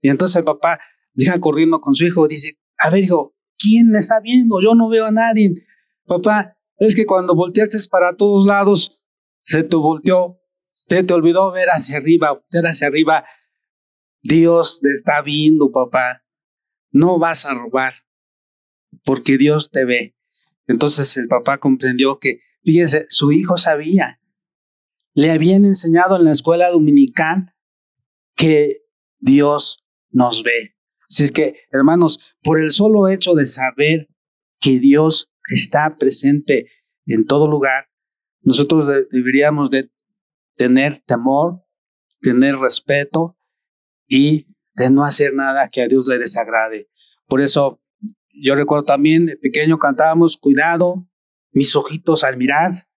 Y 0.01 0.10
entonces 0.10 0.36
el 0.38 0.43
papá 0.43 0.79
llega 1.13 1.39
corriendo 1.39 1.79
con 1.81 1.95
su 1.95 2.05
hijo. 2.05 2.27
Dice, 2.27 2.60
a 2.77 2.89
ver, 2.89 3.03
hijo, 3.03 3.36
¿quién 3.57 3.89
me 3.89 4.00
está 4.00 4.19
viendo? 4.22 4.62
Yo 4.62 4.75
no 4.75 4.89
veo 4.89 5.05
a 5.05 5.12
nadie. 5.12 5.65
Papá, 6.05 6.57
es 6.77 6.95
que 6.95 7.05
cuando 7.05 7.36
volteaste 7.36 7.77
para 7.89 8.15
todos 8.15 8.45
lados, 8.45 9.01
se 9.41 9.63
te 9.63 9.75
volteó, 9.75 10.39
se 10.72 11.03
te 11.03 11.13
olvidó 11.13 11.51
ver 11.51 11.69
hacia 11.69 11.98
arriba, 11.98 12.43
ver 12.51 12.65
hacia 12.65 12.88
arriba 12.88 13.24
Dios 14.24 14.79
te 14.81 14.91
está 14.93 15.22
viendo, 15.22 15.72
papá. 15.72 16.24
No 16.91 17.19
vas 17.19 17.45
a 17.45 17.53
robar, 17.53 17.93
porque 19.03 19.38
Dios 19.38 19.69
te 19.69 19.83
ve. 19.83 20.15
Entonces 20.67 21.15
el 21.17 21.27
papá 21.27 21.60
comprendió 21.60 22.20
que, 22.20 22.41
fíjense, 22.63 23.05
su 23.10 23.32
hijo 23.32 23.58
sabía. 23.58 24.20
Le 25.13 25.32
habían 25.32 25.65
enseñado 25.65 26.15
en 26.15 26.25
la 26.25 26.32
escuela 26.32 26.70
dominical 26.70 27.53
que 28.36 28.84
Dios 29.20 29.84
nos 30.10 30.43
ve. 30.43 30.75
Así 31.10 31.25
es 31.25 31.32
que, 31.32 31.55
hermanos, 31.72 32.36
por 32.41 32.60
el 32.60 32.72
solo 32.72 33.08
hecho 33.08 33.34
de 33.34 33.46
saber 33.46 34.10
que 34.60 34.79
Dios 34.79 35.32
está 35.50 35.98
presente 35.98 36.72
en 37.05 37.25
todo 37.25 37.48
lugar, 37.48 37.89
nosotros 38.41 38.88
deberíamos 39.12 39.70
de 39.70 39.91
tener 40.55 41.03
temor, 41.05 41.63
tener 42.22 42.55
respeto 42.55 43.38
y 44.08 44.48
de 44.74 44.89
no 44.89 45.03
hacer 45.03 45.34
nada 45.34 45.70
que 45.70 45.82
a 45.82 45.88
Dios 45.88 46.08
le 46.08 46.17
desagrade. 46.17 46.89
Por 47.27 47.41
eso 47.41 47.82
yo 48.33 48.55
recuerdo 48.55 48.85
también 48.85 49.25
de 49.25 49.37
pequeño 49.37 49.77
cantábamos, 49.79 50.37
cuidado 50.37 51.07
mis 51.51 51.75
ojitos 51.75 52.23
al 52.23 52.37
mirar, 52.37 52.87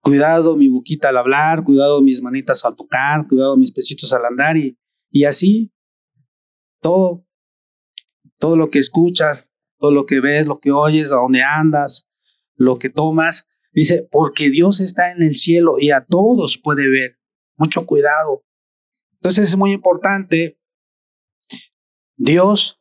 cuidado 0.00 0.56
mi 0.56 0.68
boquita 0.68 1.10
al 1.10 1.18
hablar, 1.18 1.62
cuidado 1.64 2.00
mis 2.02 2.22
manitas 2.22 2.64
al 2.64 2.74
tocar, 2.74 3.26
cuidado 3.28 3.56
mis 3.56 3.72
pesitos 3.72 4.12
al 4.12 4.24
andar 4.24 4.56
y, 4.56 4.78
y 5.10 5.24
así 5.24 5.72
todo, 6.80 7.26
todo 8.38 8.56
lo 8.56 8.70
que 8.70 8.78
escuchas, 8.78 9.50
todo 9.78 9.90
lo 9.90 10.06
que 10.06 10.20
ves, 10.20 10.46
lo 10.46 10.58
que 10.58 10.72
oyes, 10.72 11.12
a 11.12 11.16
dónde 11.16 11.42
andas, 11.42 12.08
lo 12.54 12.78
que 12.78 12.90
tomas, 12.90 13.46
Dice, 13.74 14.08
porque 14.08 14.50
Dios 14.50 14.78
está 14.78 15.10
en 15.10 15.20
el 15.20 15.34
cielo 15.34 15.74
y 15.78 15.90
a 15.90 16.04
todos 16.04 16.58
puede 16.58 16.88
ver. 16.88 17.18
Mucho 17.56 17.86
cuidado. 17.86 18.44
Entonces 19.14 19.48
es 19.48 19.56
muy 19.56 19.72
importante. 19.72 20.60
Dios 22.16 22.80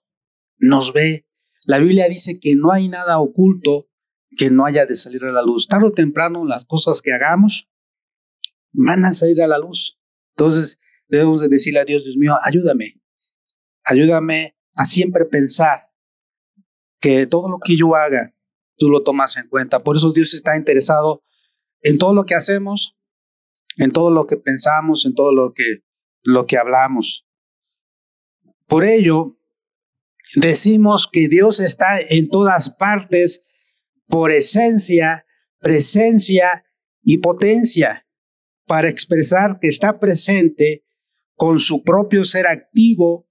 nos 0.57 0.93
ve. 0.93 1.27
La 1.65 1.79
Biblia 1.79 2.07
dice 2.09 2.39
que 2.39 2.55
no 2.55 2.71
hay 2.71 2.89
nada 2.89 3.19
oculto 3.19 3.87
que 4.35 4.49
no 4.49 4.65
haya 4.65 4.85
de 4.85 4.95
salir 4.95 5.23
a 5.23 5.31
la 5.31 5.41
luz. 5.41 5.67
Tarde 5.67 5.87
o 5.87 5.91
temprano 5.91 6.45
las 6.45 6.65
cosas 6.65 7.01
que 7.01 7.13
hagamos 7.13 7.69
van 8.71 9.05
a 9.05 9.13
salir 9.13 9.41
a 9.41 9.47
la 9.47 9.57
luz. 9.57 9.99
Entonces 10.35 10.79
debemos 11.07 11.41
de 11.41 11.47
decirle 11.47 11.79
a 11.79 11.85
Dios, 11.85 12.03
Dios 12.03 12.17
mío, 12.17 12.37
ayúdame. 12.43 13.01
Ayúdame 13.83 14.57
a 14.75 14.85
siempre 14.85 15.25
pensar 15.25 15.91
que 16.99 17.27
todo 17.27 17.49
lo 17.49 17.59
que 17.59 17.75
yo 17.75 17.95
haga, 17.95 18.35
tú 18.77 18.89
lo 18.89 19.03
tomas 19.03 19.37
en 19.37 19.47
cuenta. 19.47 19.83
Por 19.83 19.97
eso 19.97 20.11
Dios 20.11 20.33
está 20.33 20.57
interesado 20.57 21.23
en 21.81 21.97
todo 21.97 22.13
lo 22.13 22.25
que 22.25 22.33
hacemos, 22.33 22.97
en 23.77 23.91
todo 23.91 24.09
lo 24.09 24.25
que 24.25 24.37
pensamos, 24.37 25.05
en 25.05 25.13
todo 25.13 25.33
lo 25.33 25.53
que, 25.53 25.83
lo 26.23 26.45
que 26.47 26.57
hablamos. 26.57 27.27
Por 28.67 28.85
ello, 28.85 29.37
decimos 30.35 31.07
que 31.11 31.27
Dios 31.27 31.59
está 31.59 31.99
en 31.99 32.29
todas 32.29 32.69
partes 32.69 33.41
por 34.07 34.31
esencia, 34.31 35.25
presencia 35.59 36.65
y 37.01 37.17
potencia, 37.17 38.07
para 38.65 38.89
expresar 38.89 39.59
que 39.59 39.67
está 39.67 39.99
presente 39.99 40.85
con 41.35 41.59
su 41.59 41.83
propio 41.83 42.23
ser 42.23 42.47
activo, 42.47 43.27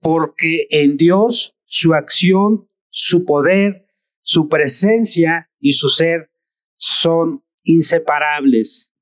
porque 0.00 0.66
en 0.70 0.96
Dios 0.96 1.56
su 1.64 1.94
acción, 1.94 2.68
su 2.90 3.24
poder, 3.24 3.86
su 4.22 4.48
presencia 4.48 5.50
y 5.60 5.72
su 5.72 5.88
ser 5.88 6.30
son 6.76 7.44
inseparables. 7.64 8.92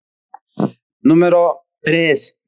Número 1.00 1.62
tres, 1.80 2.38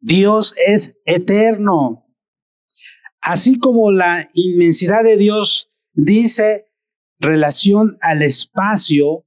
Dios 0.00 0.54
es 0.66 0.98
eterno. 1.04 2.03
Así 3.24 3.58
como 3.58 3.90
la 3.90 4.28
inmensidad 4.34 5.02
de 5.02 5.16
Dios 5.16 5.70
dice 5.94 6.66
relación 7.18 7.96
al 8.02 8.20
espacio, 8.20 9.24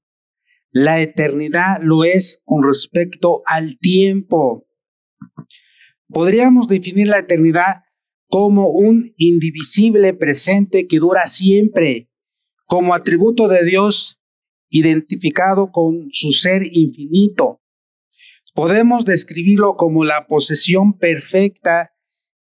la 0.69 1.01
eternidad 1.01 1.81
lo 1.81 2.03
es 2.03 2.43
con 2.45 2.63
respecto 2.63 3.41
al 3.47 3.79
tiempo. 3.79 4.67
Podríamos 6.09 6.67
definir 6.67 7.07
la 7.07 7.17
eternidad 7.17 7.85
como 8.29 8.69
un 8.69 9.11
indivisible 9.17 10.13
presente 10.13 10.85
que 10.85 10.99
dura 10.99 11.25
siempre, 11.25 12.11
como 12.65 12.93
atributo 12.93 13.47
de 13.47 13.65
Dios 13.65 14.21
identificado 14.69 15.71
con 15.71 16.09
su 16.11 16.33
ser 16.33 16.61
infinito. 16.71 17.63
Podemos 18.53 19.05
describirlo 19.05 19.75
como 19.75 20.03
la 20.03 20.27
posesión 20.27 20.99
perfecta 20.99 21.96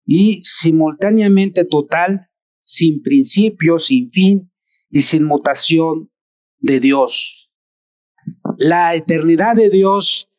y 0.05 0.43
simultáneamente 0.45 1.65
total, 1.65 2.29
sin 2.63 3.03
principio, 3.03 3.79
sin 3.79 4.11
fin 4.11 4.53
y 4.91 5.03
sin 5.03 5.25
mutación 5.25 6.11
de 6.59 6.81
Dios. 6.81 7.51
La 8.59 8.95
eternidad 8.95 9.57
de 9.57 9.71
Dios 9.71 10.31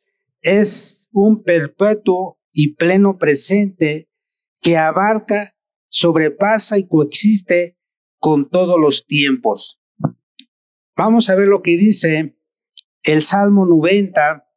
es 0.42 1.08
un 1.12 1.44
perpetuo 1.44 2.40
y 2.52 2.74
pleno 2.76 3.18
presente 3.18 4.10
que 4.62 4.78
abarca, 4.78 5.56
sobrepasa 5.88 6.78
y 6.78 6.88
coexiste 6.88 7.78
con 8.20 8.50
todos 8.50 8.80
los 8.80 9.06
tiempos. 9.06 9.80
Vamos 10.96 11.30
a 11.30 11.36
ver 11.36 11.48
lo 11.48 11.62
que 11.62 11.78
dice 11.78 12.38
el 13.04 13.22
Salmo 13.22 13.66
90. 13.66 14.48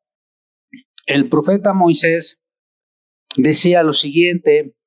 El 1.07 1.29
profeta 1.29 1.73
Moisés 1.75 2.41
decía 3.37 3.83
lo 3.83 3.93
siguiente, 3.93 4.78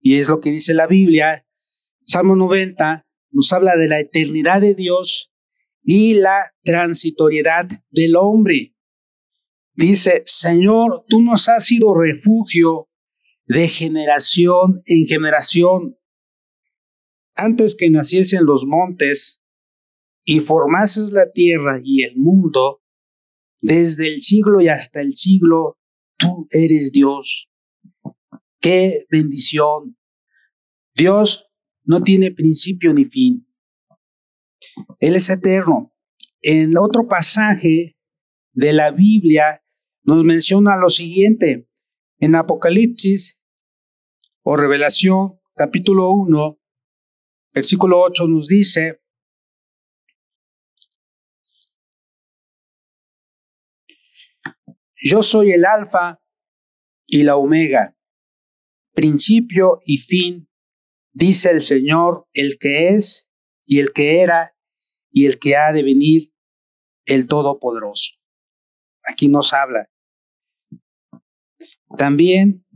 y 0.00 0.16
es 0.16 0.28
lo 0.28 0.40
que 0.40 0.50
dice 0.50 0.74
la 0.74 0.86
Biblia. 0.86 1.46
Salmo 2.04 2.36
90 2.36 3.06
nos 3.30 3.52
habla 3.52 3.76
de 3.76 3.88
la 3.88 4.00
eternidad 4.00 4.60
de 4.60 4.74
Dios 4.74 5.32
y 5.82 6.14
la 6.14 6.52
transitoriedad 6.62 7.68
del 7.90 8.16
hombre. 8.16 8.74
Dice, 9.74 10.22
Señor, 10.26 11.04
tú 11.08 11.22
nos 11.22 11.48
has 11.48 11.64
sido 11.64 11.94
refugio 11.94 12.88
de 13.46 13.68
generación 13.68 14.82
en 14.86 15.06
generación. 15.06 15.96
Antes 17.34 17.74
que 17.74 17.90
naciesen 17.90 18.44
los 18.44 18.66
montes 18.66 19.40
y 20.24 20.40
formases 20.40 21.12
la 21.12 21.30
tierra 21.32 21.80
y 21.82 22.02
el 22.02 22.16
mundo, 22.16 22.82
desde 23.60 24.08
el 24.08 24.22
siglo 24.22 24.60
y 24.60 24.68
hasta 24.68 25.00
el 25.00 25.16
siglo, 25.16 25.78
tú 26.16 26.46
eres 26.50 26.92
Dios. 26.92 27.49
Qué 28.60 29.06
bendición. 29.10 29.96
Dios 30.94 31.50
no 31.84 32.02
tiene 32.02 32.30
principio 32.30 32.92
ni 32.92 33.06
fin. 33.06 33.46
Él 34.98 35.16
es 35.16 35.30
eterno. 35.30 35.94
En 36.42 36.76
otro 36.76 37.08
pasaje 37.08 37.96
de 38.52 38.72
la 38.72 38.90
Biblia 38.90 39.64
nos 40.02 40.24
menciona 40.24 40.76
lo 40.76 40.88
siguiente. 40.88 41.68
En 42.18 42.34
Apocalipsis 42.34 43.42
o 44.42 44.56
Revelación, 44.56 45.40
capítulo 45.54 46.10
1, 46.10 46.60
versículo 47.54 48.02
8 48.02 48.28
nos 48.28 48.46
dice, 48.46 49.00
Yo 55.02 55.22
soy 55.22 55.52
el 55.52 55.64
alfa 55.64 56.20
y 57.06 57.22
la 57.22 57.36
omega, 57.36 57.96
principio 59.00 59.78
y 59.86 59.96
fin 59.96 60.46
dice 61.12 61.50
el 61.50 61.62
Señor, 61.62 62.28
el 62.34 62.58
que 62.58 62.90
es 62.90 63.30
y 63.64 63.78
el 63.78 63.94
que 63.94 64.20
era 64.20 64.54
y 65.10 65.24
el 65.24 65.38
que 65.38 65.56
ha 65.56 65.72
de 65.72 65.82
venir, 65.82 66.34
el 67.06 67.26
Todopoderoso. 67.26 68.12
Aquí 69.10 69.28
nos 69.28 69.54
habla. 69.54 69.88
También, 71.96 72.66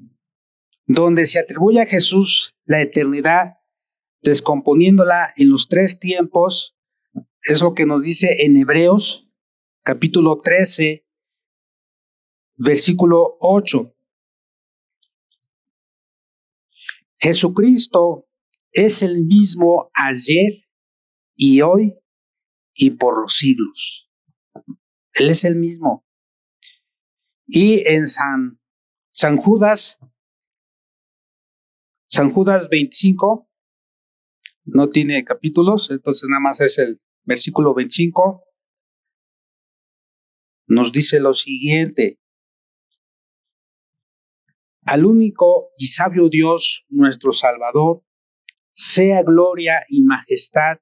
donde 0.87 1.27
se 1.27 1.39
atribuye 1.39 1.83
a 1.83 1.87
Jesús 1.87 2.57
la 2.65 2.81
eternidad, 2.81 3.59
descomponiéndola 4.23 5.29
en 5.37 5.51
los 5.51 5.69
tres 5.69 5.99
tiempos, 5.99 6.75
es 7.43 7.61
lo 7.61 7.75
que 7.75 7.85
nos 7.85 8.03
dice 8.03 8.45
en 8.47 8.57
Hebreos 8.57 9.31
capítulo 9.83 10.39
13, 10.43 11.07
versículo 12.57 13.37
8. 13.41 13.94
Jesucristo 17.25 18.29
es 18.71 19.01
el 19.01 19.25
mismo 19.25 19.91
ayer 19.95 20.67
y 21.35 21.63
hoy 21.63 21.95
y 22.75 22.91
por 22.91 23.19
los 23.19 23.39
siglos. 23.39 24.11
Él 25.15 25.31
es 25.31 25.45
el 25.45 25.57
mismo. 25.57 26.05
Y 27.47 27.83
en 27.89 28.09
San, 28.09 28.61
San 29.11 29.39
Judas, 29.39 29.99
San 32.11 32.31
Judas 32.31 32.69
25, 32.69 33.49
no 34.65 34.91
tiene 34.91 35.25
capítulos, 35.25 35.91
entonces 35.91 36.29
nada 36.29 36.41
más 36.41 36.61
es 36.61 36.77
el 36.79 37.01
versículo 37.23 37.73
25, 37.73 38.45
nos 40.67 40.93
dice 40.93 41.21
lo 41.21 41.33
siguiente, 41.33 42.21
al 44.87 45.07
único 45.07 45.71
y 45.79 45.87
sabio 45.87 46.29
Dios, 46.29 46.85
nuestro 46.89 47.33
Salvador, 47.33 48.03
sea 48.73 49.23
gloria 49.23 49.85
y 49.89 50.03
majestad, 50.03 50.79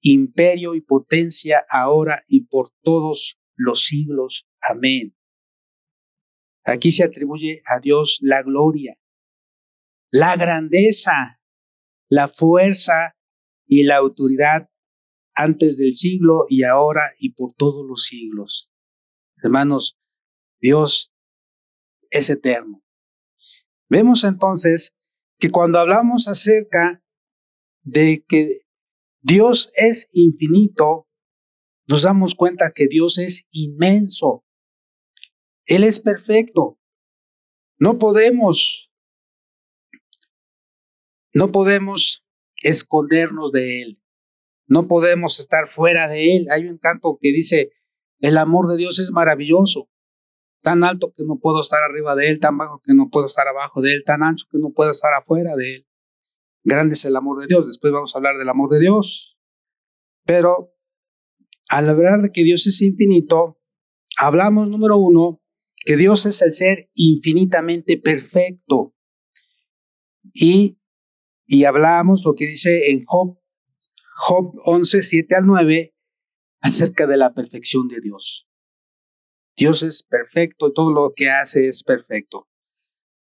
imperio 0.00 0.74
y 0.74 0.80
potencia 0.80 1.64
ahora 1.68 2.22
y 2.28 2.46
por 2.46 2.70
todos 2.82 3.40
los 3.56 3.84
siglos. 3.84 4.46
Amén. 4.60 5.16
Aquí 6.64 6.92
se 6.92 7.02
atribuye 7.02 7.60
a 7.66 7.80
Dios 7.80 8.18
la 8.20 8.42
gloria, 8.42 8.98
la 10.10 10.36
grandeza, 10.36 11.40
la 12.10 12.28
fuerza 12.28 13.16
y 13.66 13.84
la 13.84 13.96
autoridad 13.96 14.68
antes 15.34 15.78
del 15.78 15.94
siglo 15.94 16.44
y 16.48 16.64
ahora 16.64 17.02
y 17.20 17.32
por 17.32 17.54
todos 17.54 17.86
los 17.86 18.04
siglos. 18.04 18.70
Hermanos, 19.42 19.98
Dios 20.60 21.14
es 22.10 22.28
eterno. 22.28 22.82
Vemos 23.88 24.24
entonces 24.24 24.94
que 25.38 25.50
cuando 25.50 25.78
hablamos 25.78 26.28
acerca 26.28 27.02
de 27.82 28.24
que 28.26 28.60
Dios 29.20 29.72
es 29.76 30.08
infinito, 30.12 31.06
nos 31.86 32.02
damos 32.02 32.34
cuenta 32.34 32.72
que 32.74 32.86
Dios 32.86 33.18
es 33.18 33.46
inmenso. 33.50 34.44
Él 35.66 35.84
es 35.84 36.00
perfecto. 36.00 36.78
No 37.78 37.98
podemos, 37.98 38.90
no 41.32 41.50
podemos 41.50 42.26
escondernos 42.62 43.52
de 43.52 43.82
Él. 43.82 44.02
No 44.66 44.86
podemos 44.86 45.40
estar 45.40 45.68
fuera 45.68 46.08
de 46.08 46.36
Él. 46.36 46.46
Hay 46.50 46.66
un 46.66 46.78
canto 46.78 47.18
que 47.20 47.32
dice, 47.32 47.70
El 48.20 48.36
amor 48.36 48.68
de 48.68 48.76
Dios 48.76 48.98
es 48.98 49.10
maravilloso. 49.10 49.88
Tan 50.68 50.84
alto 50.84 51.14
que 51.16 51.24
no 51.24 51.38
puedo 51.38 51.62
estar 51.62 51.82
arriba 51.82 52.14
de 52.14 52.28
Él, 52.28 52.40
tan 52.40 52.58
bajo 52.58 52.82
que 52.84 52.92
no 52.92 53.08
puedo 53.08 53.24
estar 53.24 53.48
abajo 53.48 53.80
de 53.80 53.94
Él, 53.94 54.02
tan 54.04 54.22
ancho 54.22 54.44
que 54.52 54.58
no 54.58 54.70
puedo 54.70 54.90
estar 54.90 55.14
afuera 55.14 55.56
de 55.56 55.76
Él. 55.76 55.86
Grande 56.62 56.92
es 56.92 57.06
el 57.06 57.16
amor 57.16 57.40
de 57.40 57.46
Dios. 57.46 57.64
Después 57.64 57.90
vamos 57.90 58.14
a 58.14 58.18
hablar 58.18 58.36
del 58.36 58.50
amor 58.50 58.68
de 58.68 58.78
Dios. 58.78 59.38
Pero 60.26 60.76
al 61.70 61.88
hablar 61.88 62.20
de 62.20 62.30
que 62.30 62.44
Dios 62.44 62.66
es 62.66 62.82
infinito, 62.82 63.58
hablamos, 64.18 64.68
número 64.68 64.98
uno, 64.98 65.40
que 65.86 65.96
Dios 65.96 66.26
es 66.26 66.42
el 66.42 66.52
ser 66.52 66.90
infinitamente 66.92 67.96
perfecto. 67.96 68.94
Y, 70.34 70.82
y 71.46 71.64
hablamos 71.64 72.24
lo 72.26 72.34
que 72.34 72.46
dice 72.46 72.90
en 72.90 73.06
Job, 73.06 73.38
Job 74.16 74.52
11, 74.66 75.02
7 75.02 75.34
al 75.34 75.46
9, 75.46 75.94
acerca 76.60 77.06
de 77.06 77.16
la 77.16 77.32
perfección 77.32 77.88
de 77.88 78.02
Dios. 78.02 78.47
Dios 79.58 79.82
es 79.82 80.04
perfecto, 80.04 80.72
todo 80.72 80.92
lo 80.92 81.12
que 81.14 81.30
hace 81.30 81.68
es 81.68 81.82
perfecto. 81.82 82.48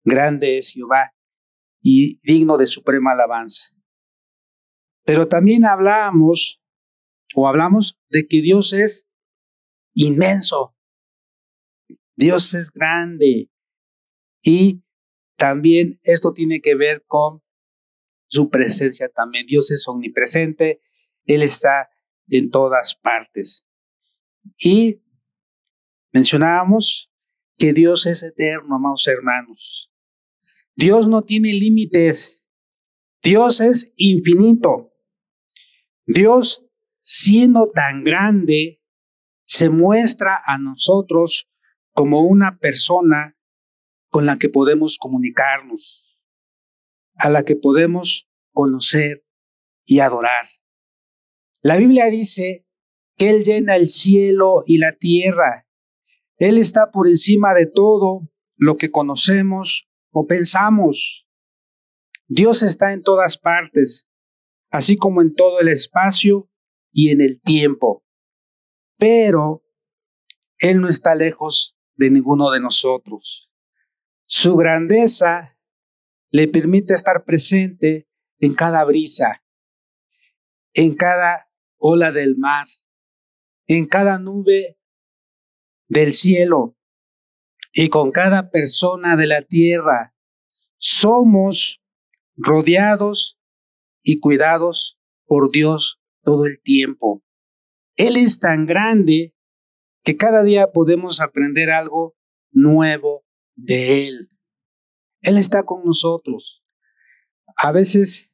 Grande 0.03 0.57
es 0.57 0.73
Jehová 0.73 1.15
y 1.81 2.19
digno 2.23 2.57
de 2.57 2.67
suprema 2.67 3.13
alabanza. 3.13 3.69
Pero 5.05 5.29
también 5.29 5.65
hablamos 5.65 6.61
o 7.35 7.47
hablamos 7.47 8.01
de 8.09 8.27
que 8.27 8.41
Dios 8.41 8.73
es 8.73 9.07
inmenso. 9.93 10.75
Dios 12.17 12.53
es 12.53 12.69
grande. 12.69 13.49
Y 14.43 14.83
también 15.37 15.99
esto 16.03 16.33
tiene 16.33 16.59
que 16.59 16.75
ver 16.75 17.05
con 17.07 17.41
su 18.27 18.49
presencia 18.49 19.07
también. 19.07 19.45
Dios 19.45 19.71
es 19.71 19.87
omnipresente. 19.87 20.81
Él 21.23 21.43
está 21.43 21.89
en 22.27 22.49
todas 22.49 22.93
partes. 22.95 23.65
Y 24.57 25.01
mencionábamos 26.15 27.11
que 27.57 27.73
Dios 27.73 28.05
es 28.05 28.23
eterno, 28.23 28.75
amados 28.75 29.05
hermanos. 29.05 29.91
Dios 30.73 31.09
no 31.09 31.23
tiene 31.23 31.51
límites. 31.51 32.47
Dios 33.21 33.59
es 33.59 33.91
infinito. 33.97 34.93
Dios 36.05 36.65
siendo 37.01 37.69
tan 37.75 38.05
grande, 38.05 38.81
se 39.45 39.69
muestra 39.69 40.39
a 40.45 40.57
nosotros 40.57 41.49
como 41.91 42.21
una 42.21 42.59
persona 42.59 43.37
con 44.09 44.25
la 44.25 44.37
que 44.37 44.47
podemos 44.47 44.97
comunicarnos, 44.97 46.17
a 47.15 47.29
la 47.29 47.43
que 47.43 47.57
podemos 47.57 48.29
conocer 48.53 49.25
y 49.83 49.99
adorar. 49.99 50.45
La 51.61 51.75
Biblia 51.75 52.05
dice 52.05 52.65
que 53.17 53.31
Él 53.31 53.43
llena 53.43 53.75
el 53.75 53.89
cielo 53.89 54.61
y 54.65 54.77
la 54.77 54.95
tierra. 54.95 55.64
Él 56.37 56.57
está 56.57 56.91
por 56.91 57.07
encima 57.07 57.53
de 57.53 57.65
todo 57.65 58.29
lo 58.57 58.77
que 58.77 58.91
conocemos 58.91 59.87
o 60.11 60.25
pensamos. 60.25 61.27
Dios 62.27 62.63
está 62.63 62.93
en 62.93 63.03
todas 63.03 63.37
partes, 63.37 64.07
así 64.69 64.97
como 64.97 65.21
en 65.21 65.33
todo 65.33 65.59
el 65.59 65.67
espacio 65.67 66.49
y 66.91 67.11
en 67.11 67.21
el 67.21 67.41
tiempo. 67.41 68.03
Pero 68.97 69.63
Él 70.59 70.81
no 70.81 70.89
está 70.89 71.15
lejos 71.15 71.77
de 71.95 72.09
ninguno 72.09 72.51
de 72.51 72.59
nosotros. 72.59 73.51
Su 74.25 74.55
grandeza 74.55 75.57
le 76.31 76.47
permite 76.47 76.93
estar 76.93 77.23
presente 77.23 78.09
en 78.39 78.53
cada 78.53 78.83
brisa, 78.83 79.43
en 80.73 80.95
cada 80.95 81.49
ola 81.77 82.11
del 82.11 82.35
mar, 82.37 82.67
en 83.67 83.85
cada 83.85 84.19
nube 84.19 84.77
del 85.87 86.13
cielo 86.13 86.77
y 87.73 87.89
con 87.89 88.11
cada 88.11 88.49
persona 88.49 89.15
de 89.15 89.27
la 89.27 89.43
tierra. 89.43 90.13
Somos 90.77 91.81
rodeados 92.35 93.39
y 94.03 94.19
cuidados 94.19 94.99
por 95.25 95.51
Dios 95.51 96.01
todo 96.23 96.45
el 96.45 96.61
tiempo. 96.61 97.23
Él 97.97 98.17
es 98.17 98.39
tan 98.39 98.65
grande 98.65 99.35
que 100.03 100.17
cada 100.17 100.43
día 100.43 100.71
podemos 100.71 101.21
aprender 101.21 101.71
algo 101.71 102.15
nuevo 102.51 103.25
de 103.55 104.07
Él. 104.07 104.29
Él 105.21 105.37
está 105.37 105.63
con 105.63 105.83
nosotros. 105.83 106.63
A 107.57 107.71
veces 107.71 108.33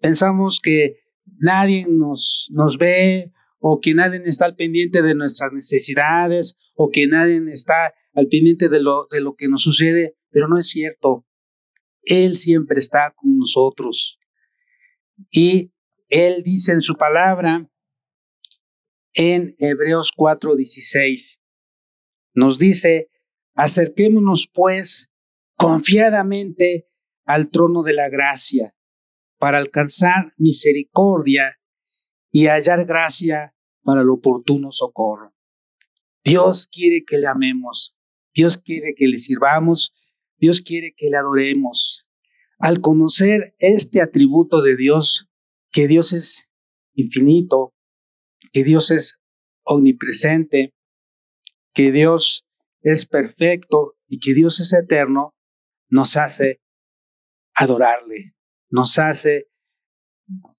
pensamos 0.00 0.60
que 0.60 1.00
nadie 1.38 1.86
nos, 1.88 2.48
nos 2.52 2.78
ve 2.78 3.32
o 3.66 3.80
que 3.80 3.94
nadie 3.94 4.20
está 4.26 4.44
al 4.44 4.56
pendiente 4.56 5.00
de 5.00 5.14
nuestras 5.14 5.54
necesidades 5.54 6.54
o 6.74 6.90
que 6.90 7.06
nadie 7.06 7.42
está 7.50 7.94
al 8.12 8.28
pendiente 8.28 8.68
de 8.68 8.78
lo, 8.78 9.06
de 9.10 9.22
lo 9.22 9.36
que 9.36 9.48
nos 9.48 9.62
sucede, 9.62 10.18
pero 10.28 10.48
no 10.48 10.58
es 10.58 10.68
cierto. 10.68 11.26
Él 12.02 12.36
siempre 12.36 12.78
está 12.78 13.14
con 13.16 13.38
nosotros. 13.38 14.20
Y 15.30 15.72
él 16.10 16.42
dice 16.44 16.72
en 16.72 16.82
su 16.82 16.94
palabra 16.96 17.66
en 19.14 19.56
Hebreos 19.58 20.12
4:16, 20.14 21.40
nos 22.34 22.58
dice, 22.58 23.08
acerquémonos 23.54 24.46
pues 24.52 25.10
confiadamente 25.56 26.86
al 27.24 27.48
trono 27.48 27.82
de 27.82 27.94
la 27.94 28.10
gracia 28.10 28.76
para 29.38 29.56
alcanzar 29.56 30.34
misericordia 30.36 31.58
y 32.30 32.48
hallar 32.48 32.84
gracia 32.84 33.53
para 33.84 34.00
el 34.00 34.10
oportuno 34.10 34.70
socorro. 34.70 35.34
Dios 36.24 36.66
quiere 36.66 37.04
que 37.06 37.18
le 37.18 37.26
amemos, 37.26 37.94
Dios 38.34 38.56
quiere 38.56 38.94
que 38.96 39.06
le 39.06 39.18
sirvamos, 39.18 39.92
Dios 40.38 40.60
quiere 40.60 40.94
que 40.96 41.10
le 41.10 41.16
adoremos. 41.16 42.08
Al 42.58 42.80
conocer 42.80 43.54
este 43.58 44.00
atributo 44.00 44.62
de 44.62 44.76
Dios, 44.76 45.28
que 45.70 45.86
Dios 45.86 46.12
es 46.12 46.48
infinito, 46.94 47.74
que 48.52 48.64
Dios 48.64 48.90
es 48.90 49.20
omnipresente, 49.64 50.74
que 51.74 51.92
Dios 51.92 52.46
es 52.82 53.06
perfecto 53.06 53.96
y 54.06 54.18
que 54.18 54.32
Dios 54.34 54.60
es 54.60 54.72
eterno, 54.72 55.34
nos 55.88 56.16
hace 56.16 56.60
adorarle, 57.54 58.34
nos 58.70 58.98
hace 58.98 59.48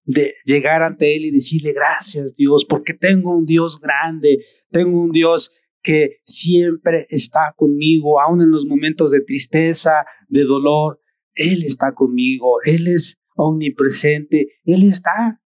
de 0.05 0.31
llegar 0.45 0.83
ante 0.83 1.15
Él 1.15 1.25
y 1.25 1.31
decirle 1.31 1.73
gracias 1.73 2.35
Dios, 2.35 2.65
porque 2.65 2.93
tengo 2.93 3.35
un 3.35 3.45
Dios 3.45 3.79
grande, 3.79 4.43
tengo 4.71 5.01
un 5.01 5.11
Dios 5.11 5.51
que 5.81 6.19
siempre 6.23 7.05
está 7.09 7.53
conmigo, 7.55 8.19
aun 8.19 8.41
en 8.41 8.51
los 8.51 8.65
momentos 8.65 9.11
de 9.11 9.21
tristeza, 9.21 10.05
de 10.27 10.43
dolor, 10.43 10.99
Él 11.33 11.63
está 11.63 11.93
conmigo, 11.93 12.57
Él 12.65 12.87
es 12.87 13.19
omnipresente, 13.35 14.47
Él 14.63 14.83
está. 14.83 15.41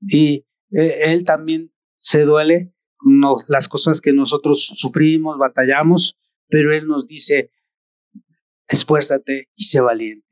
Y 0.00 0.46
eh, 0.70 0.94
Él 1.06 1.24
también 1.24 1.72
se 1.98 2.24
duele 2.24 2.72
las 3.48 3.68
cosas 3.68 4.00
que 4.00 4.12
nosotros 4.12 4.74
sufrimos, 4.76 5.38
batallamos, 5.38 6.16
pero 6.48 6.72
Él 6.72 6.86
nos 6.86 7.06
dice, 7.08 7.50
esfuérzate 8.68 9.48
y 9.56 9.64
sé 9.64 9.80
valiente. 9.80 10.31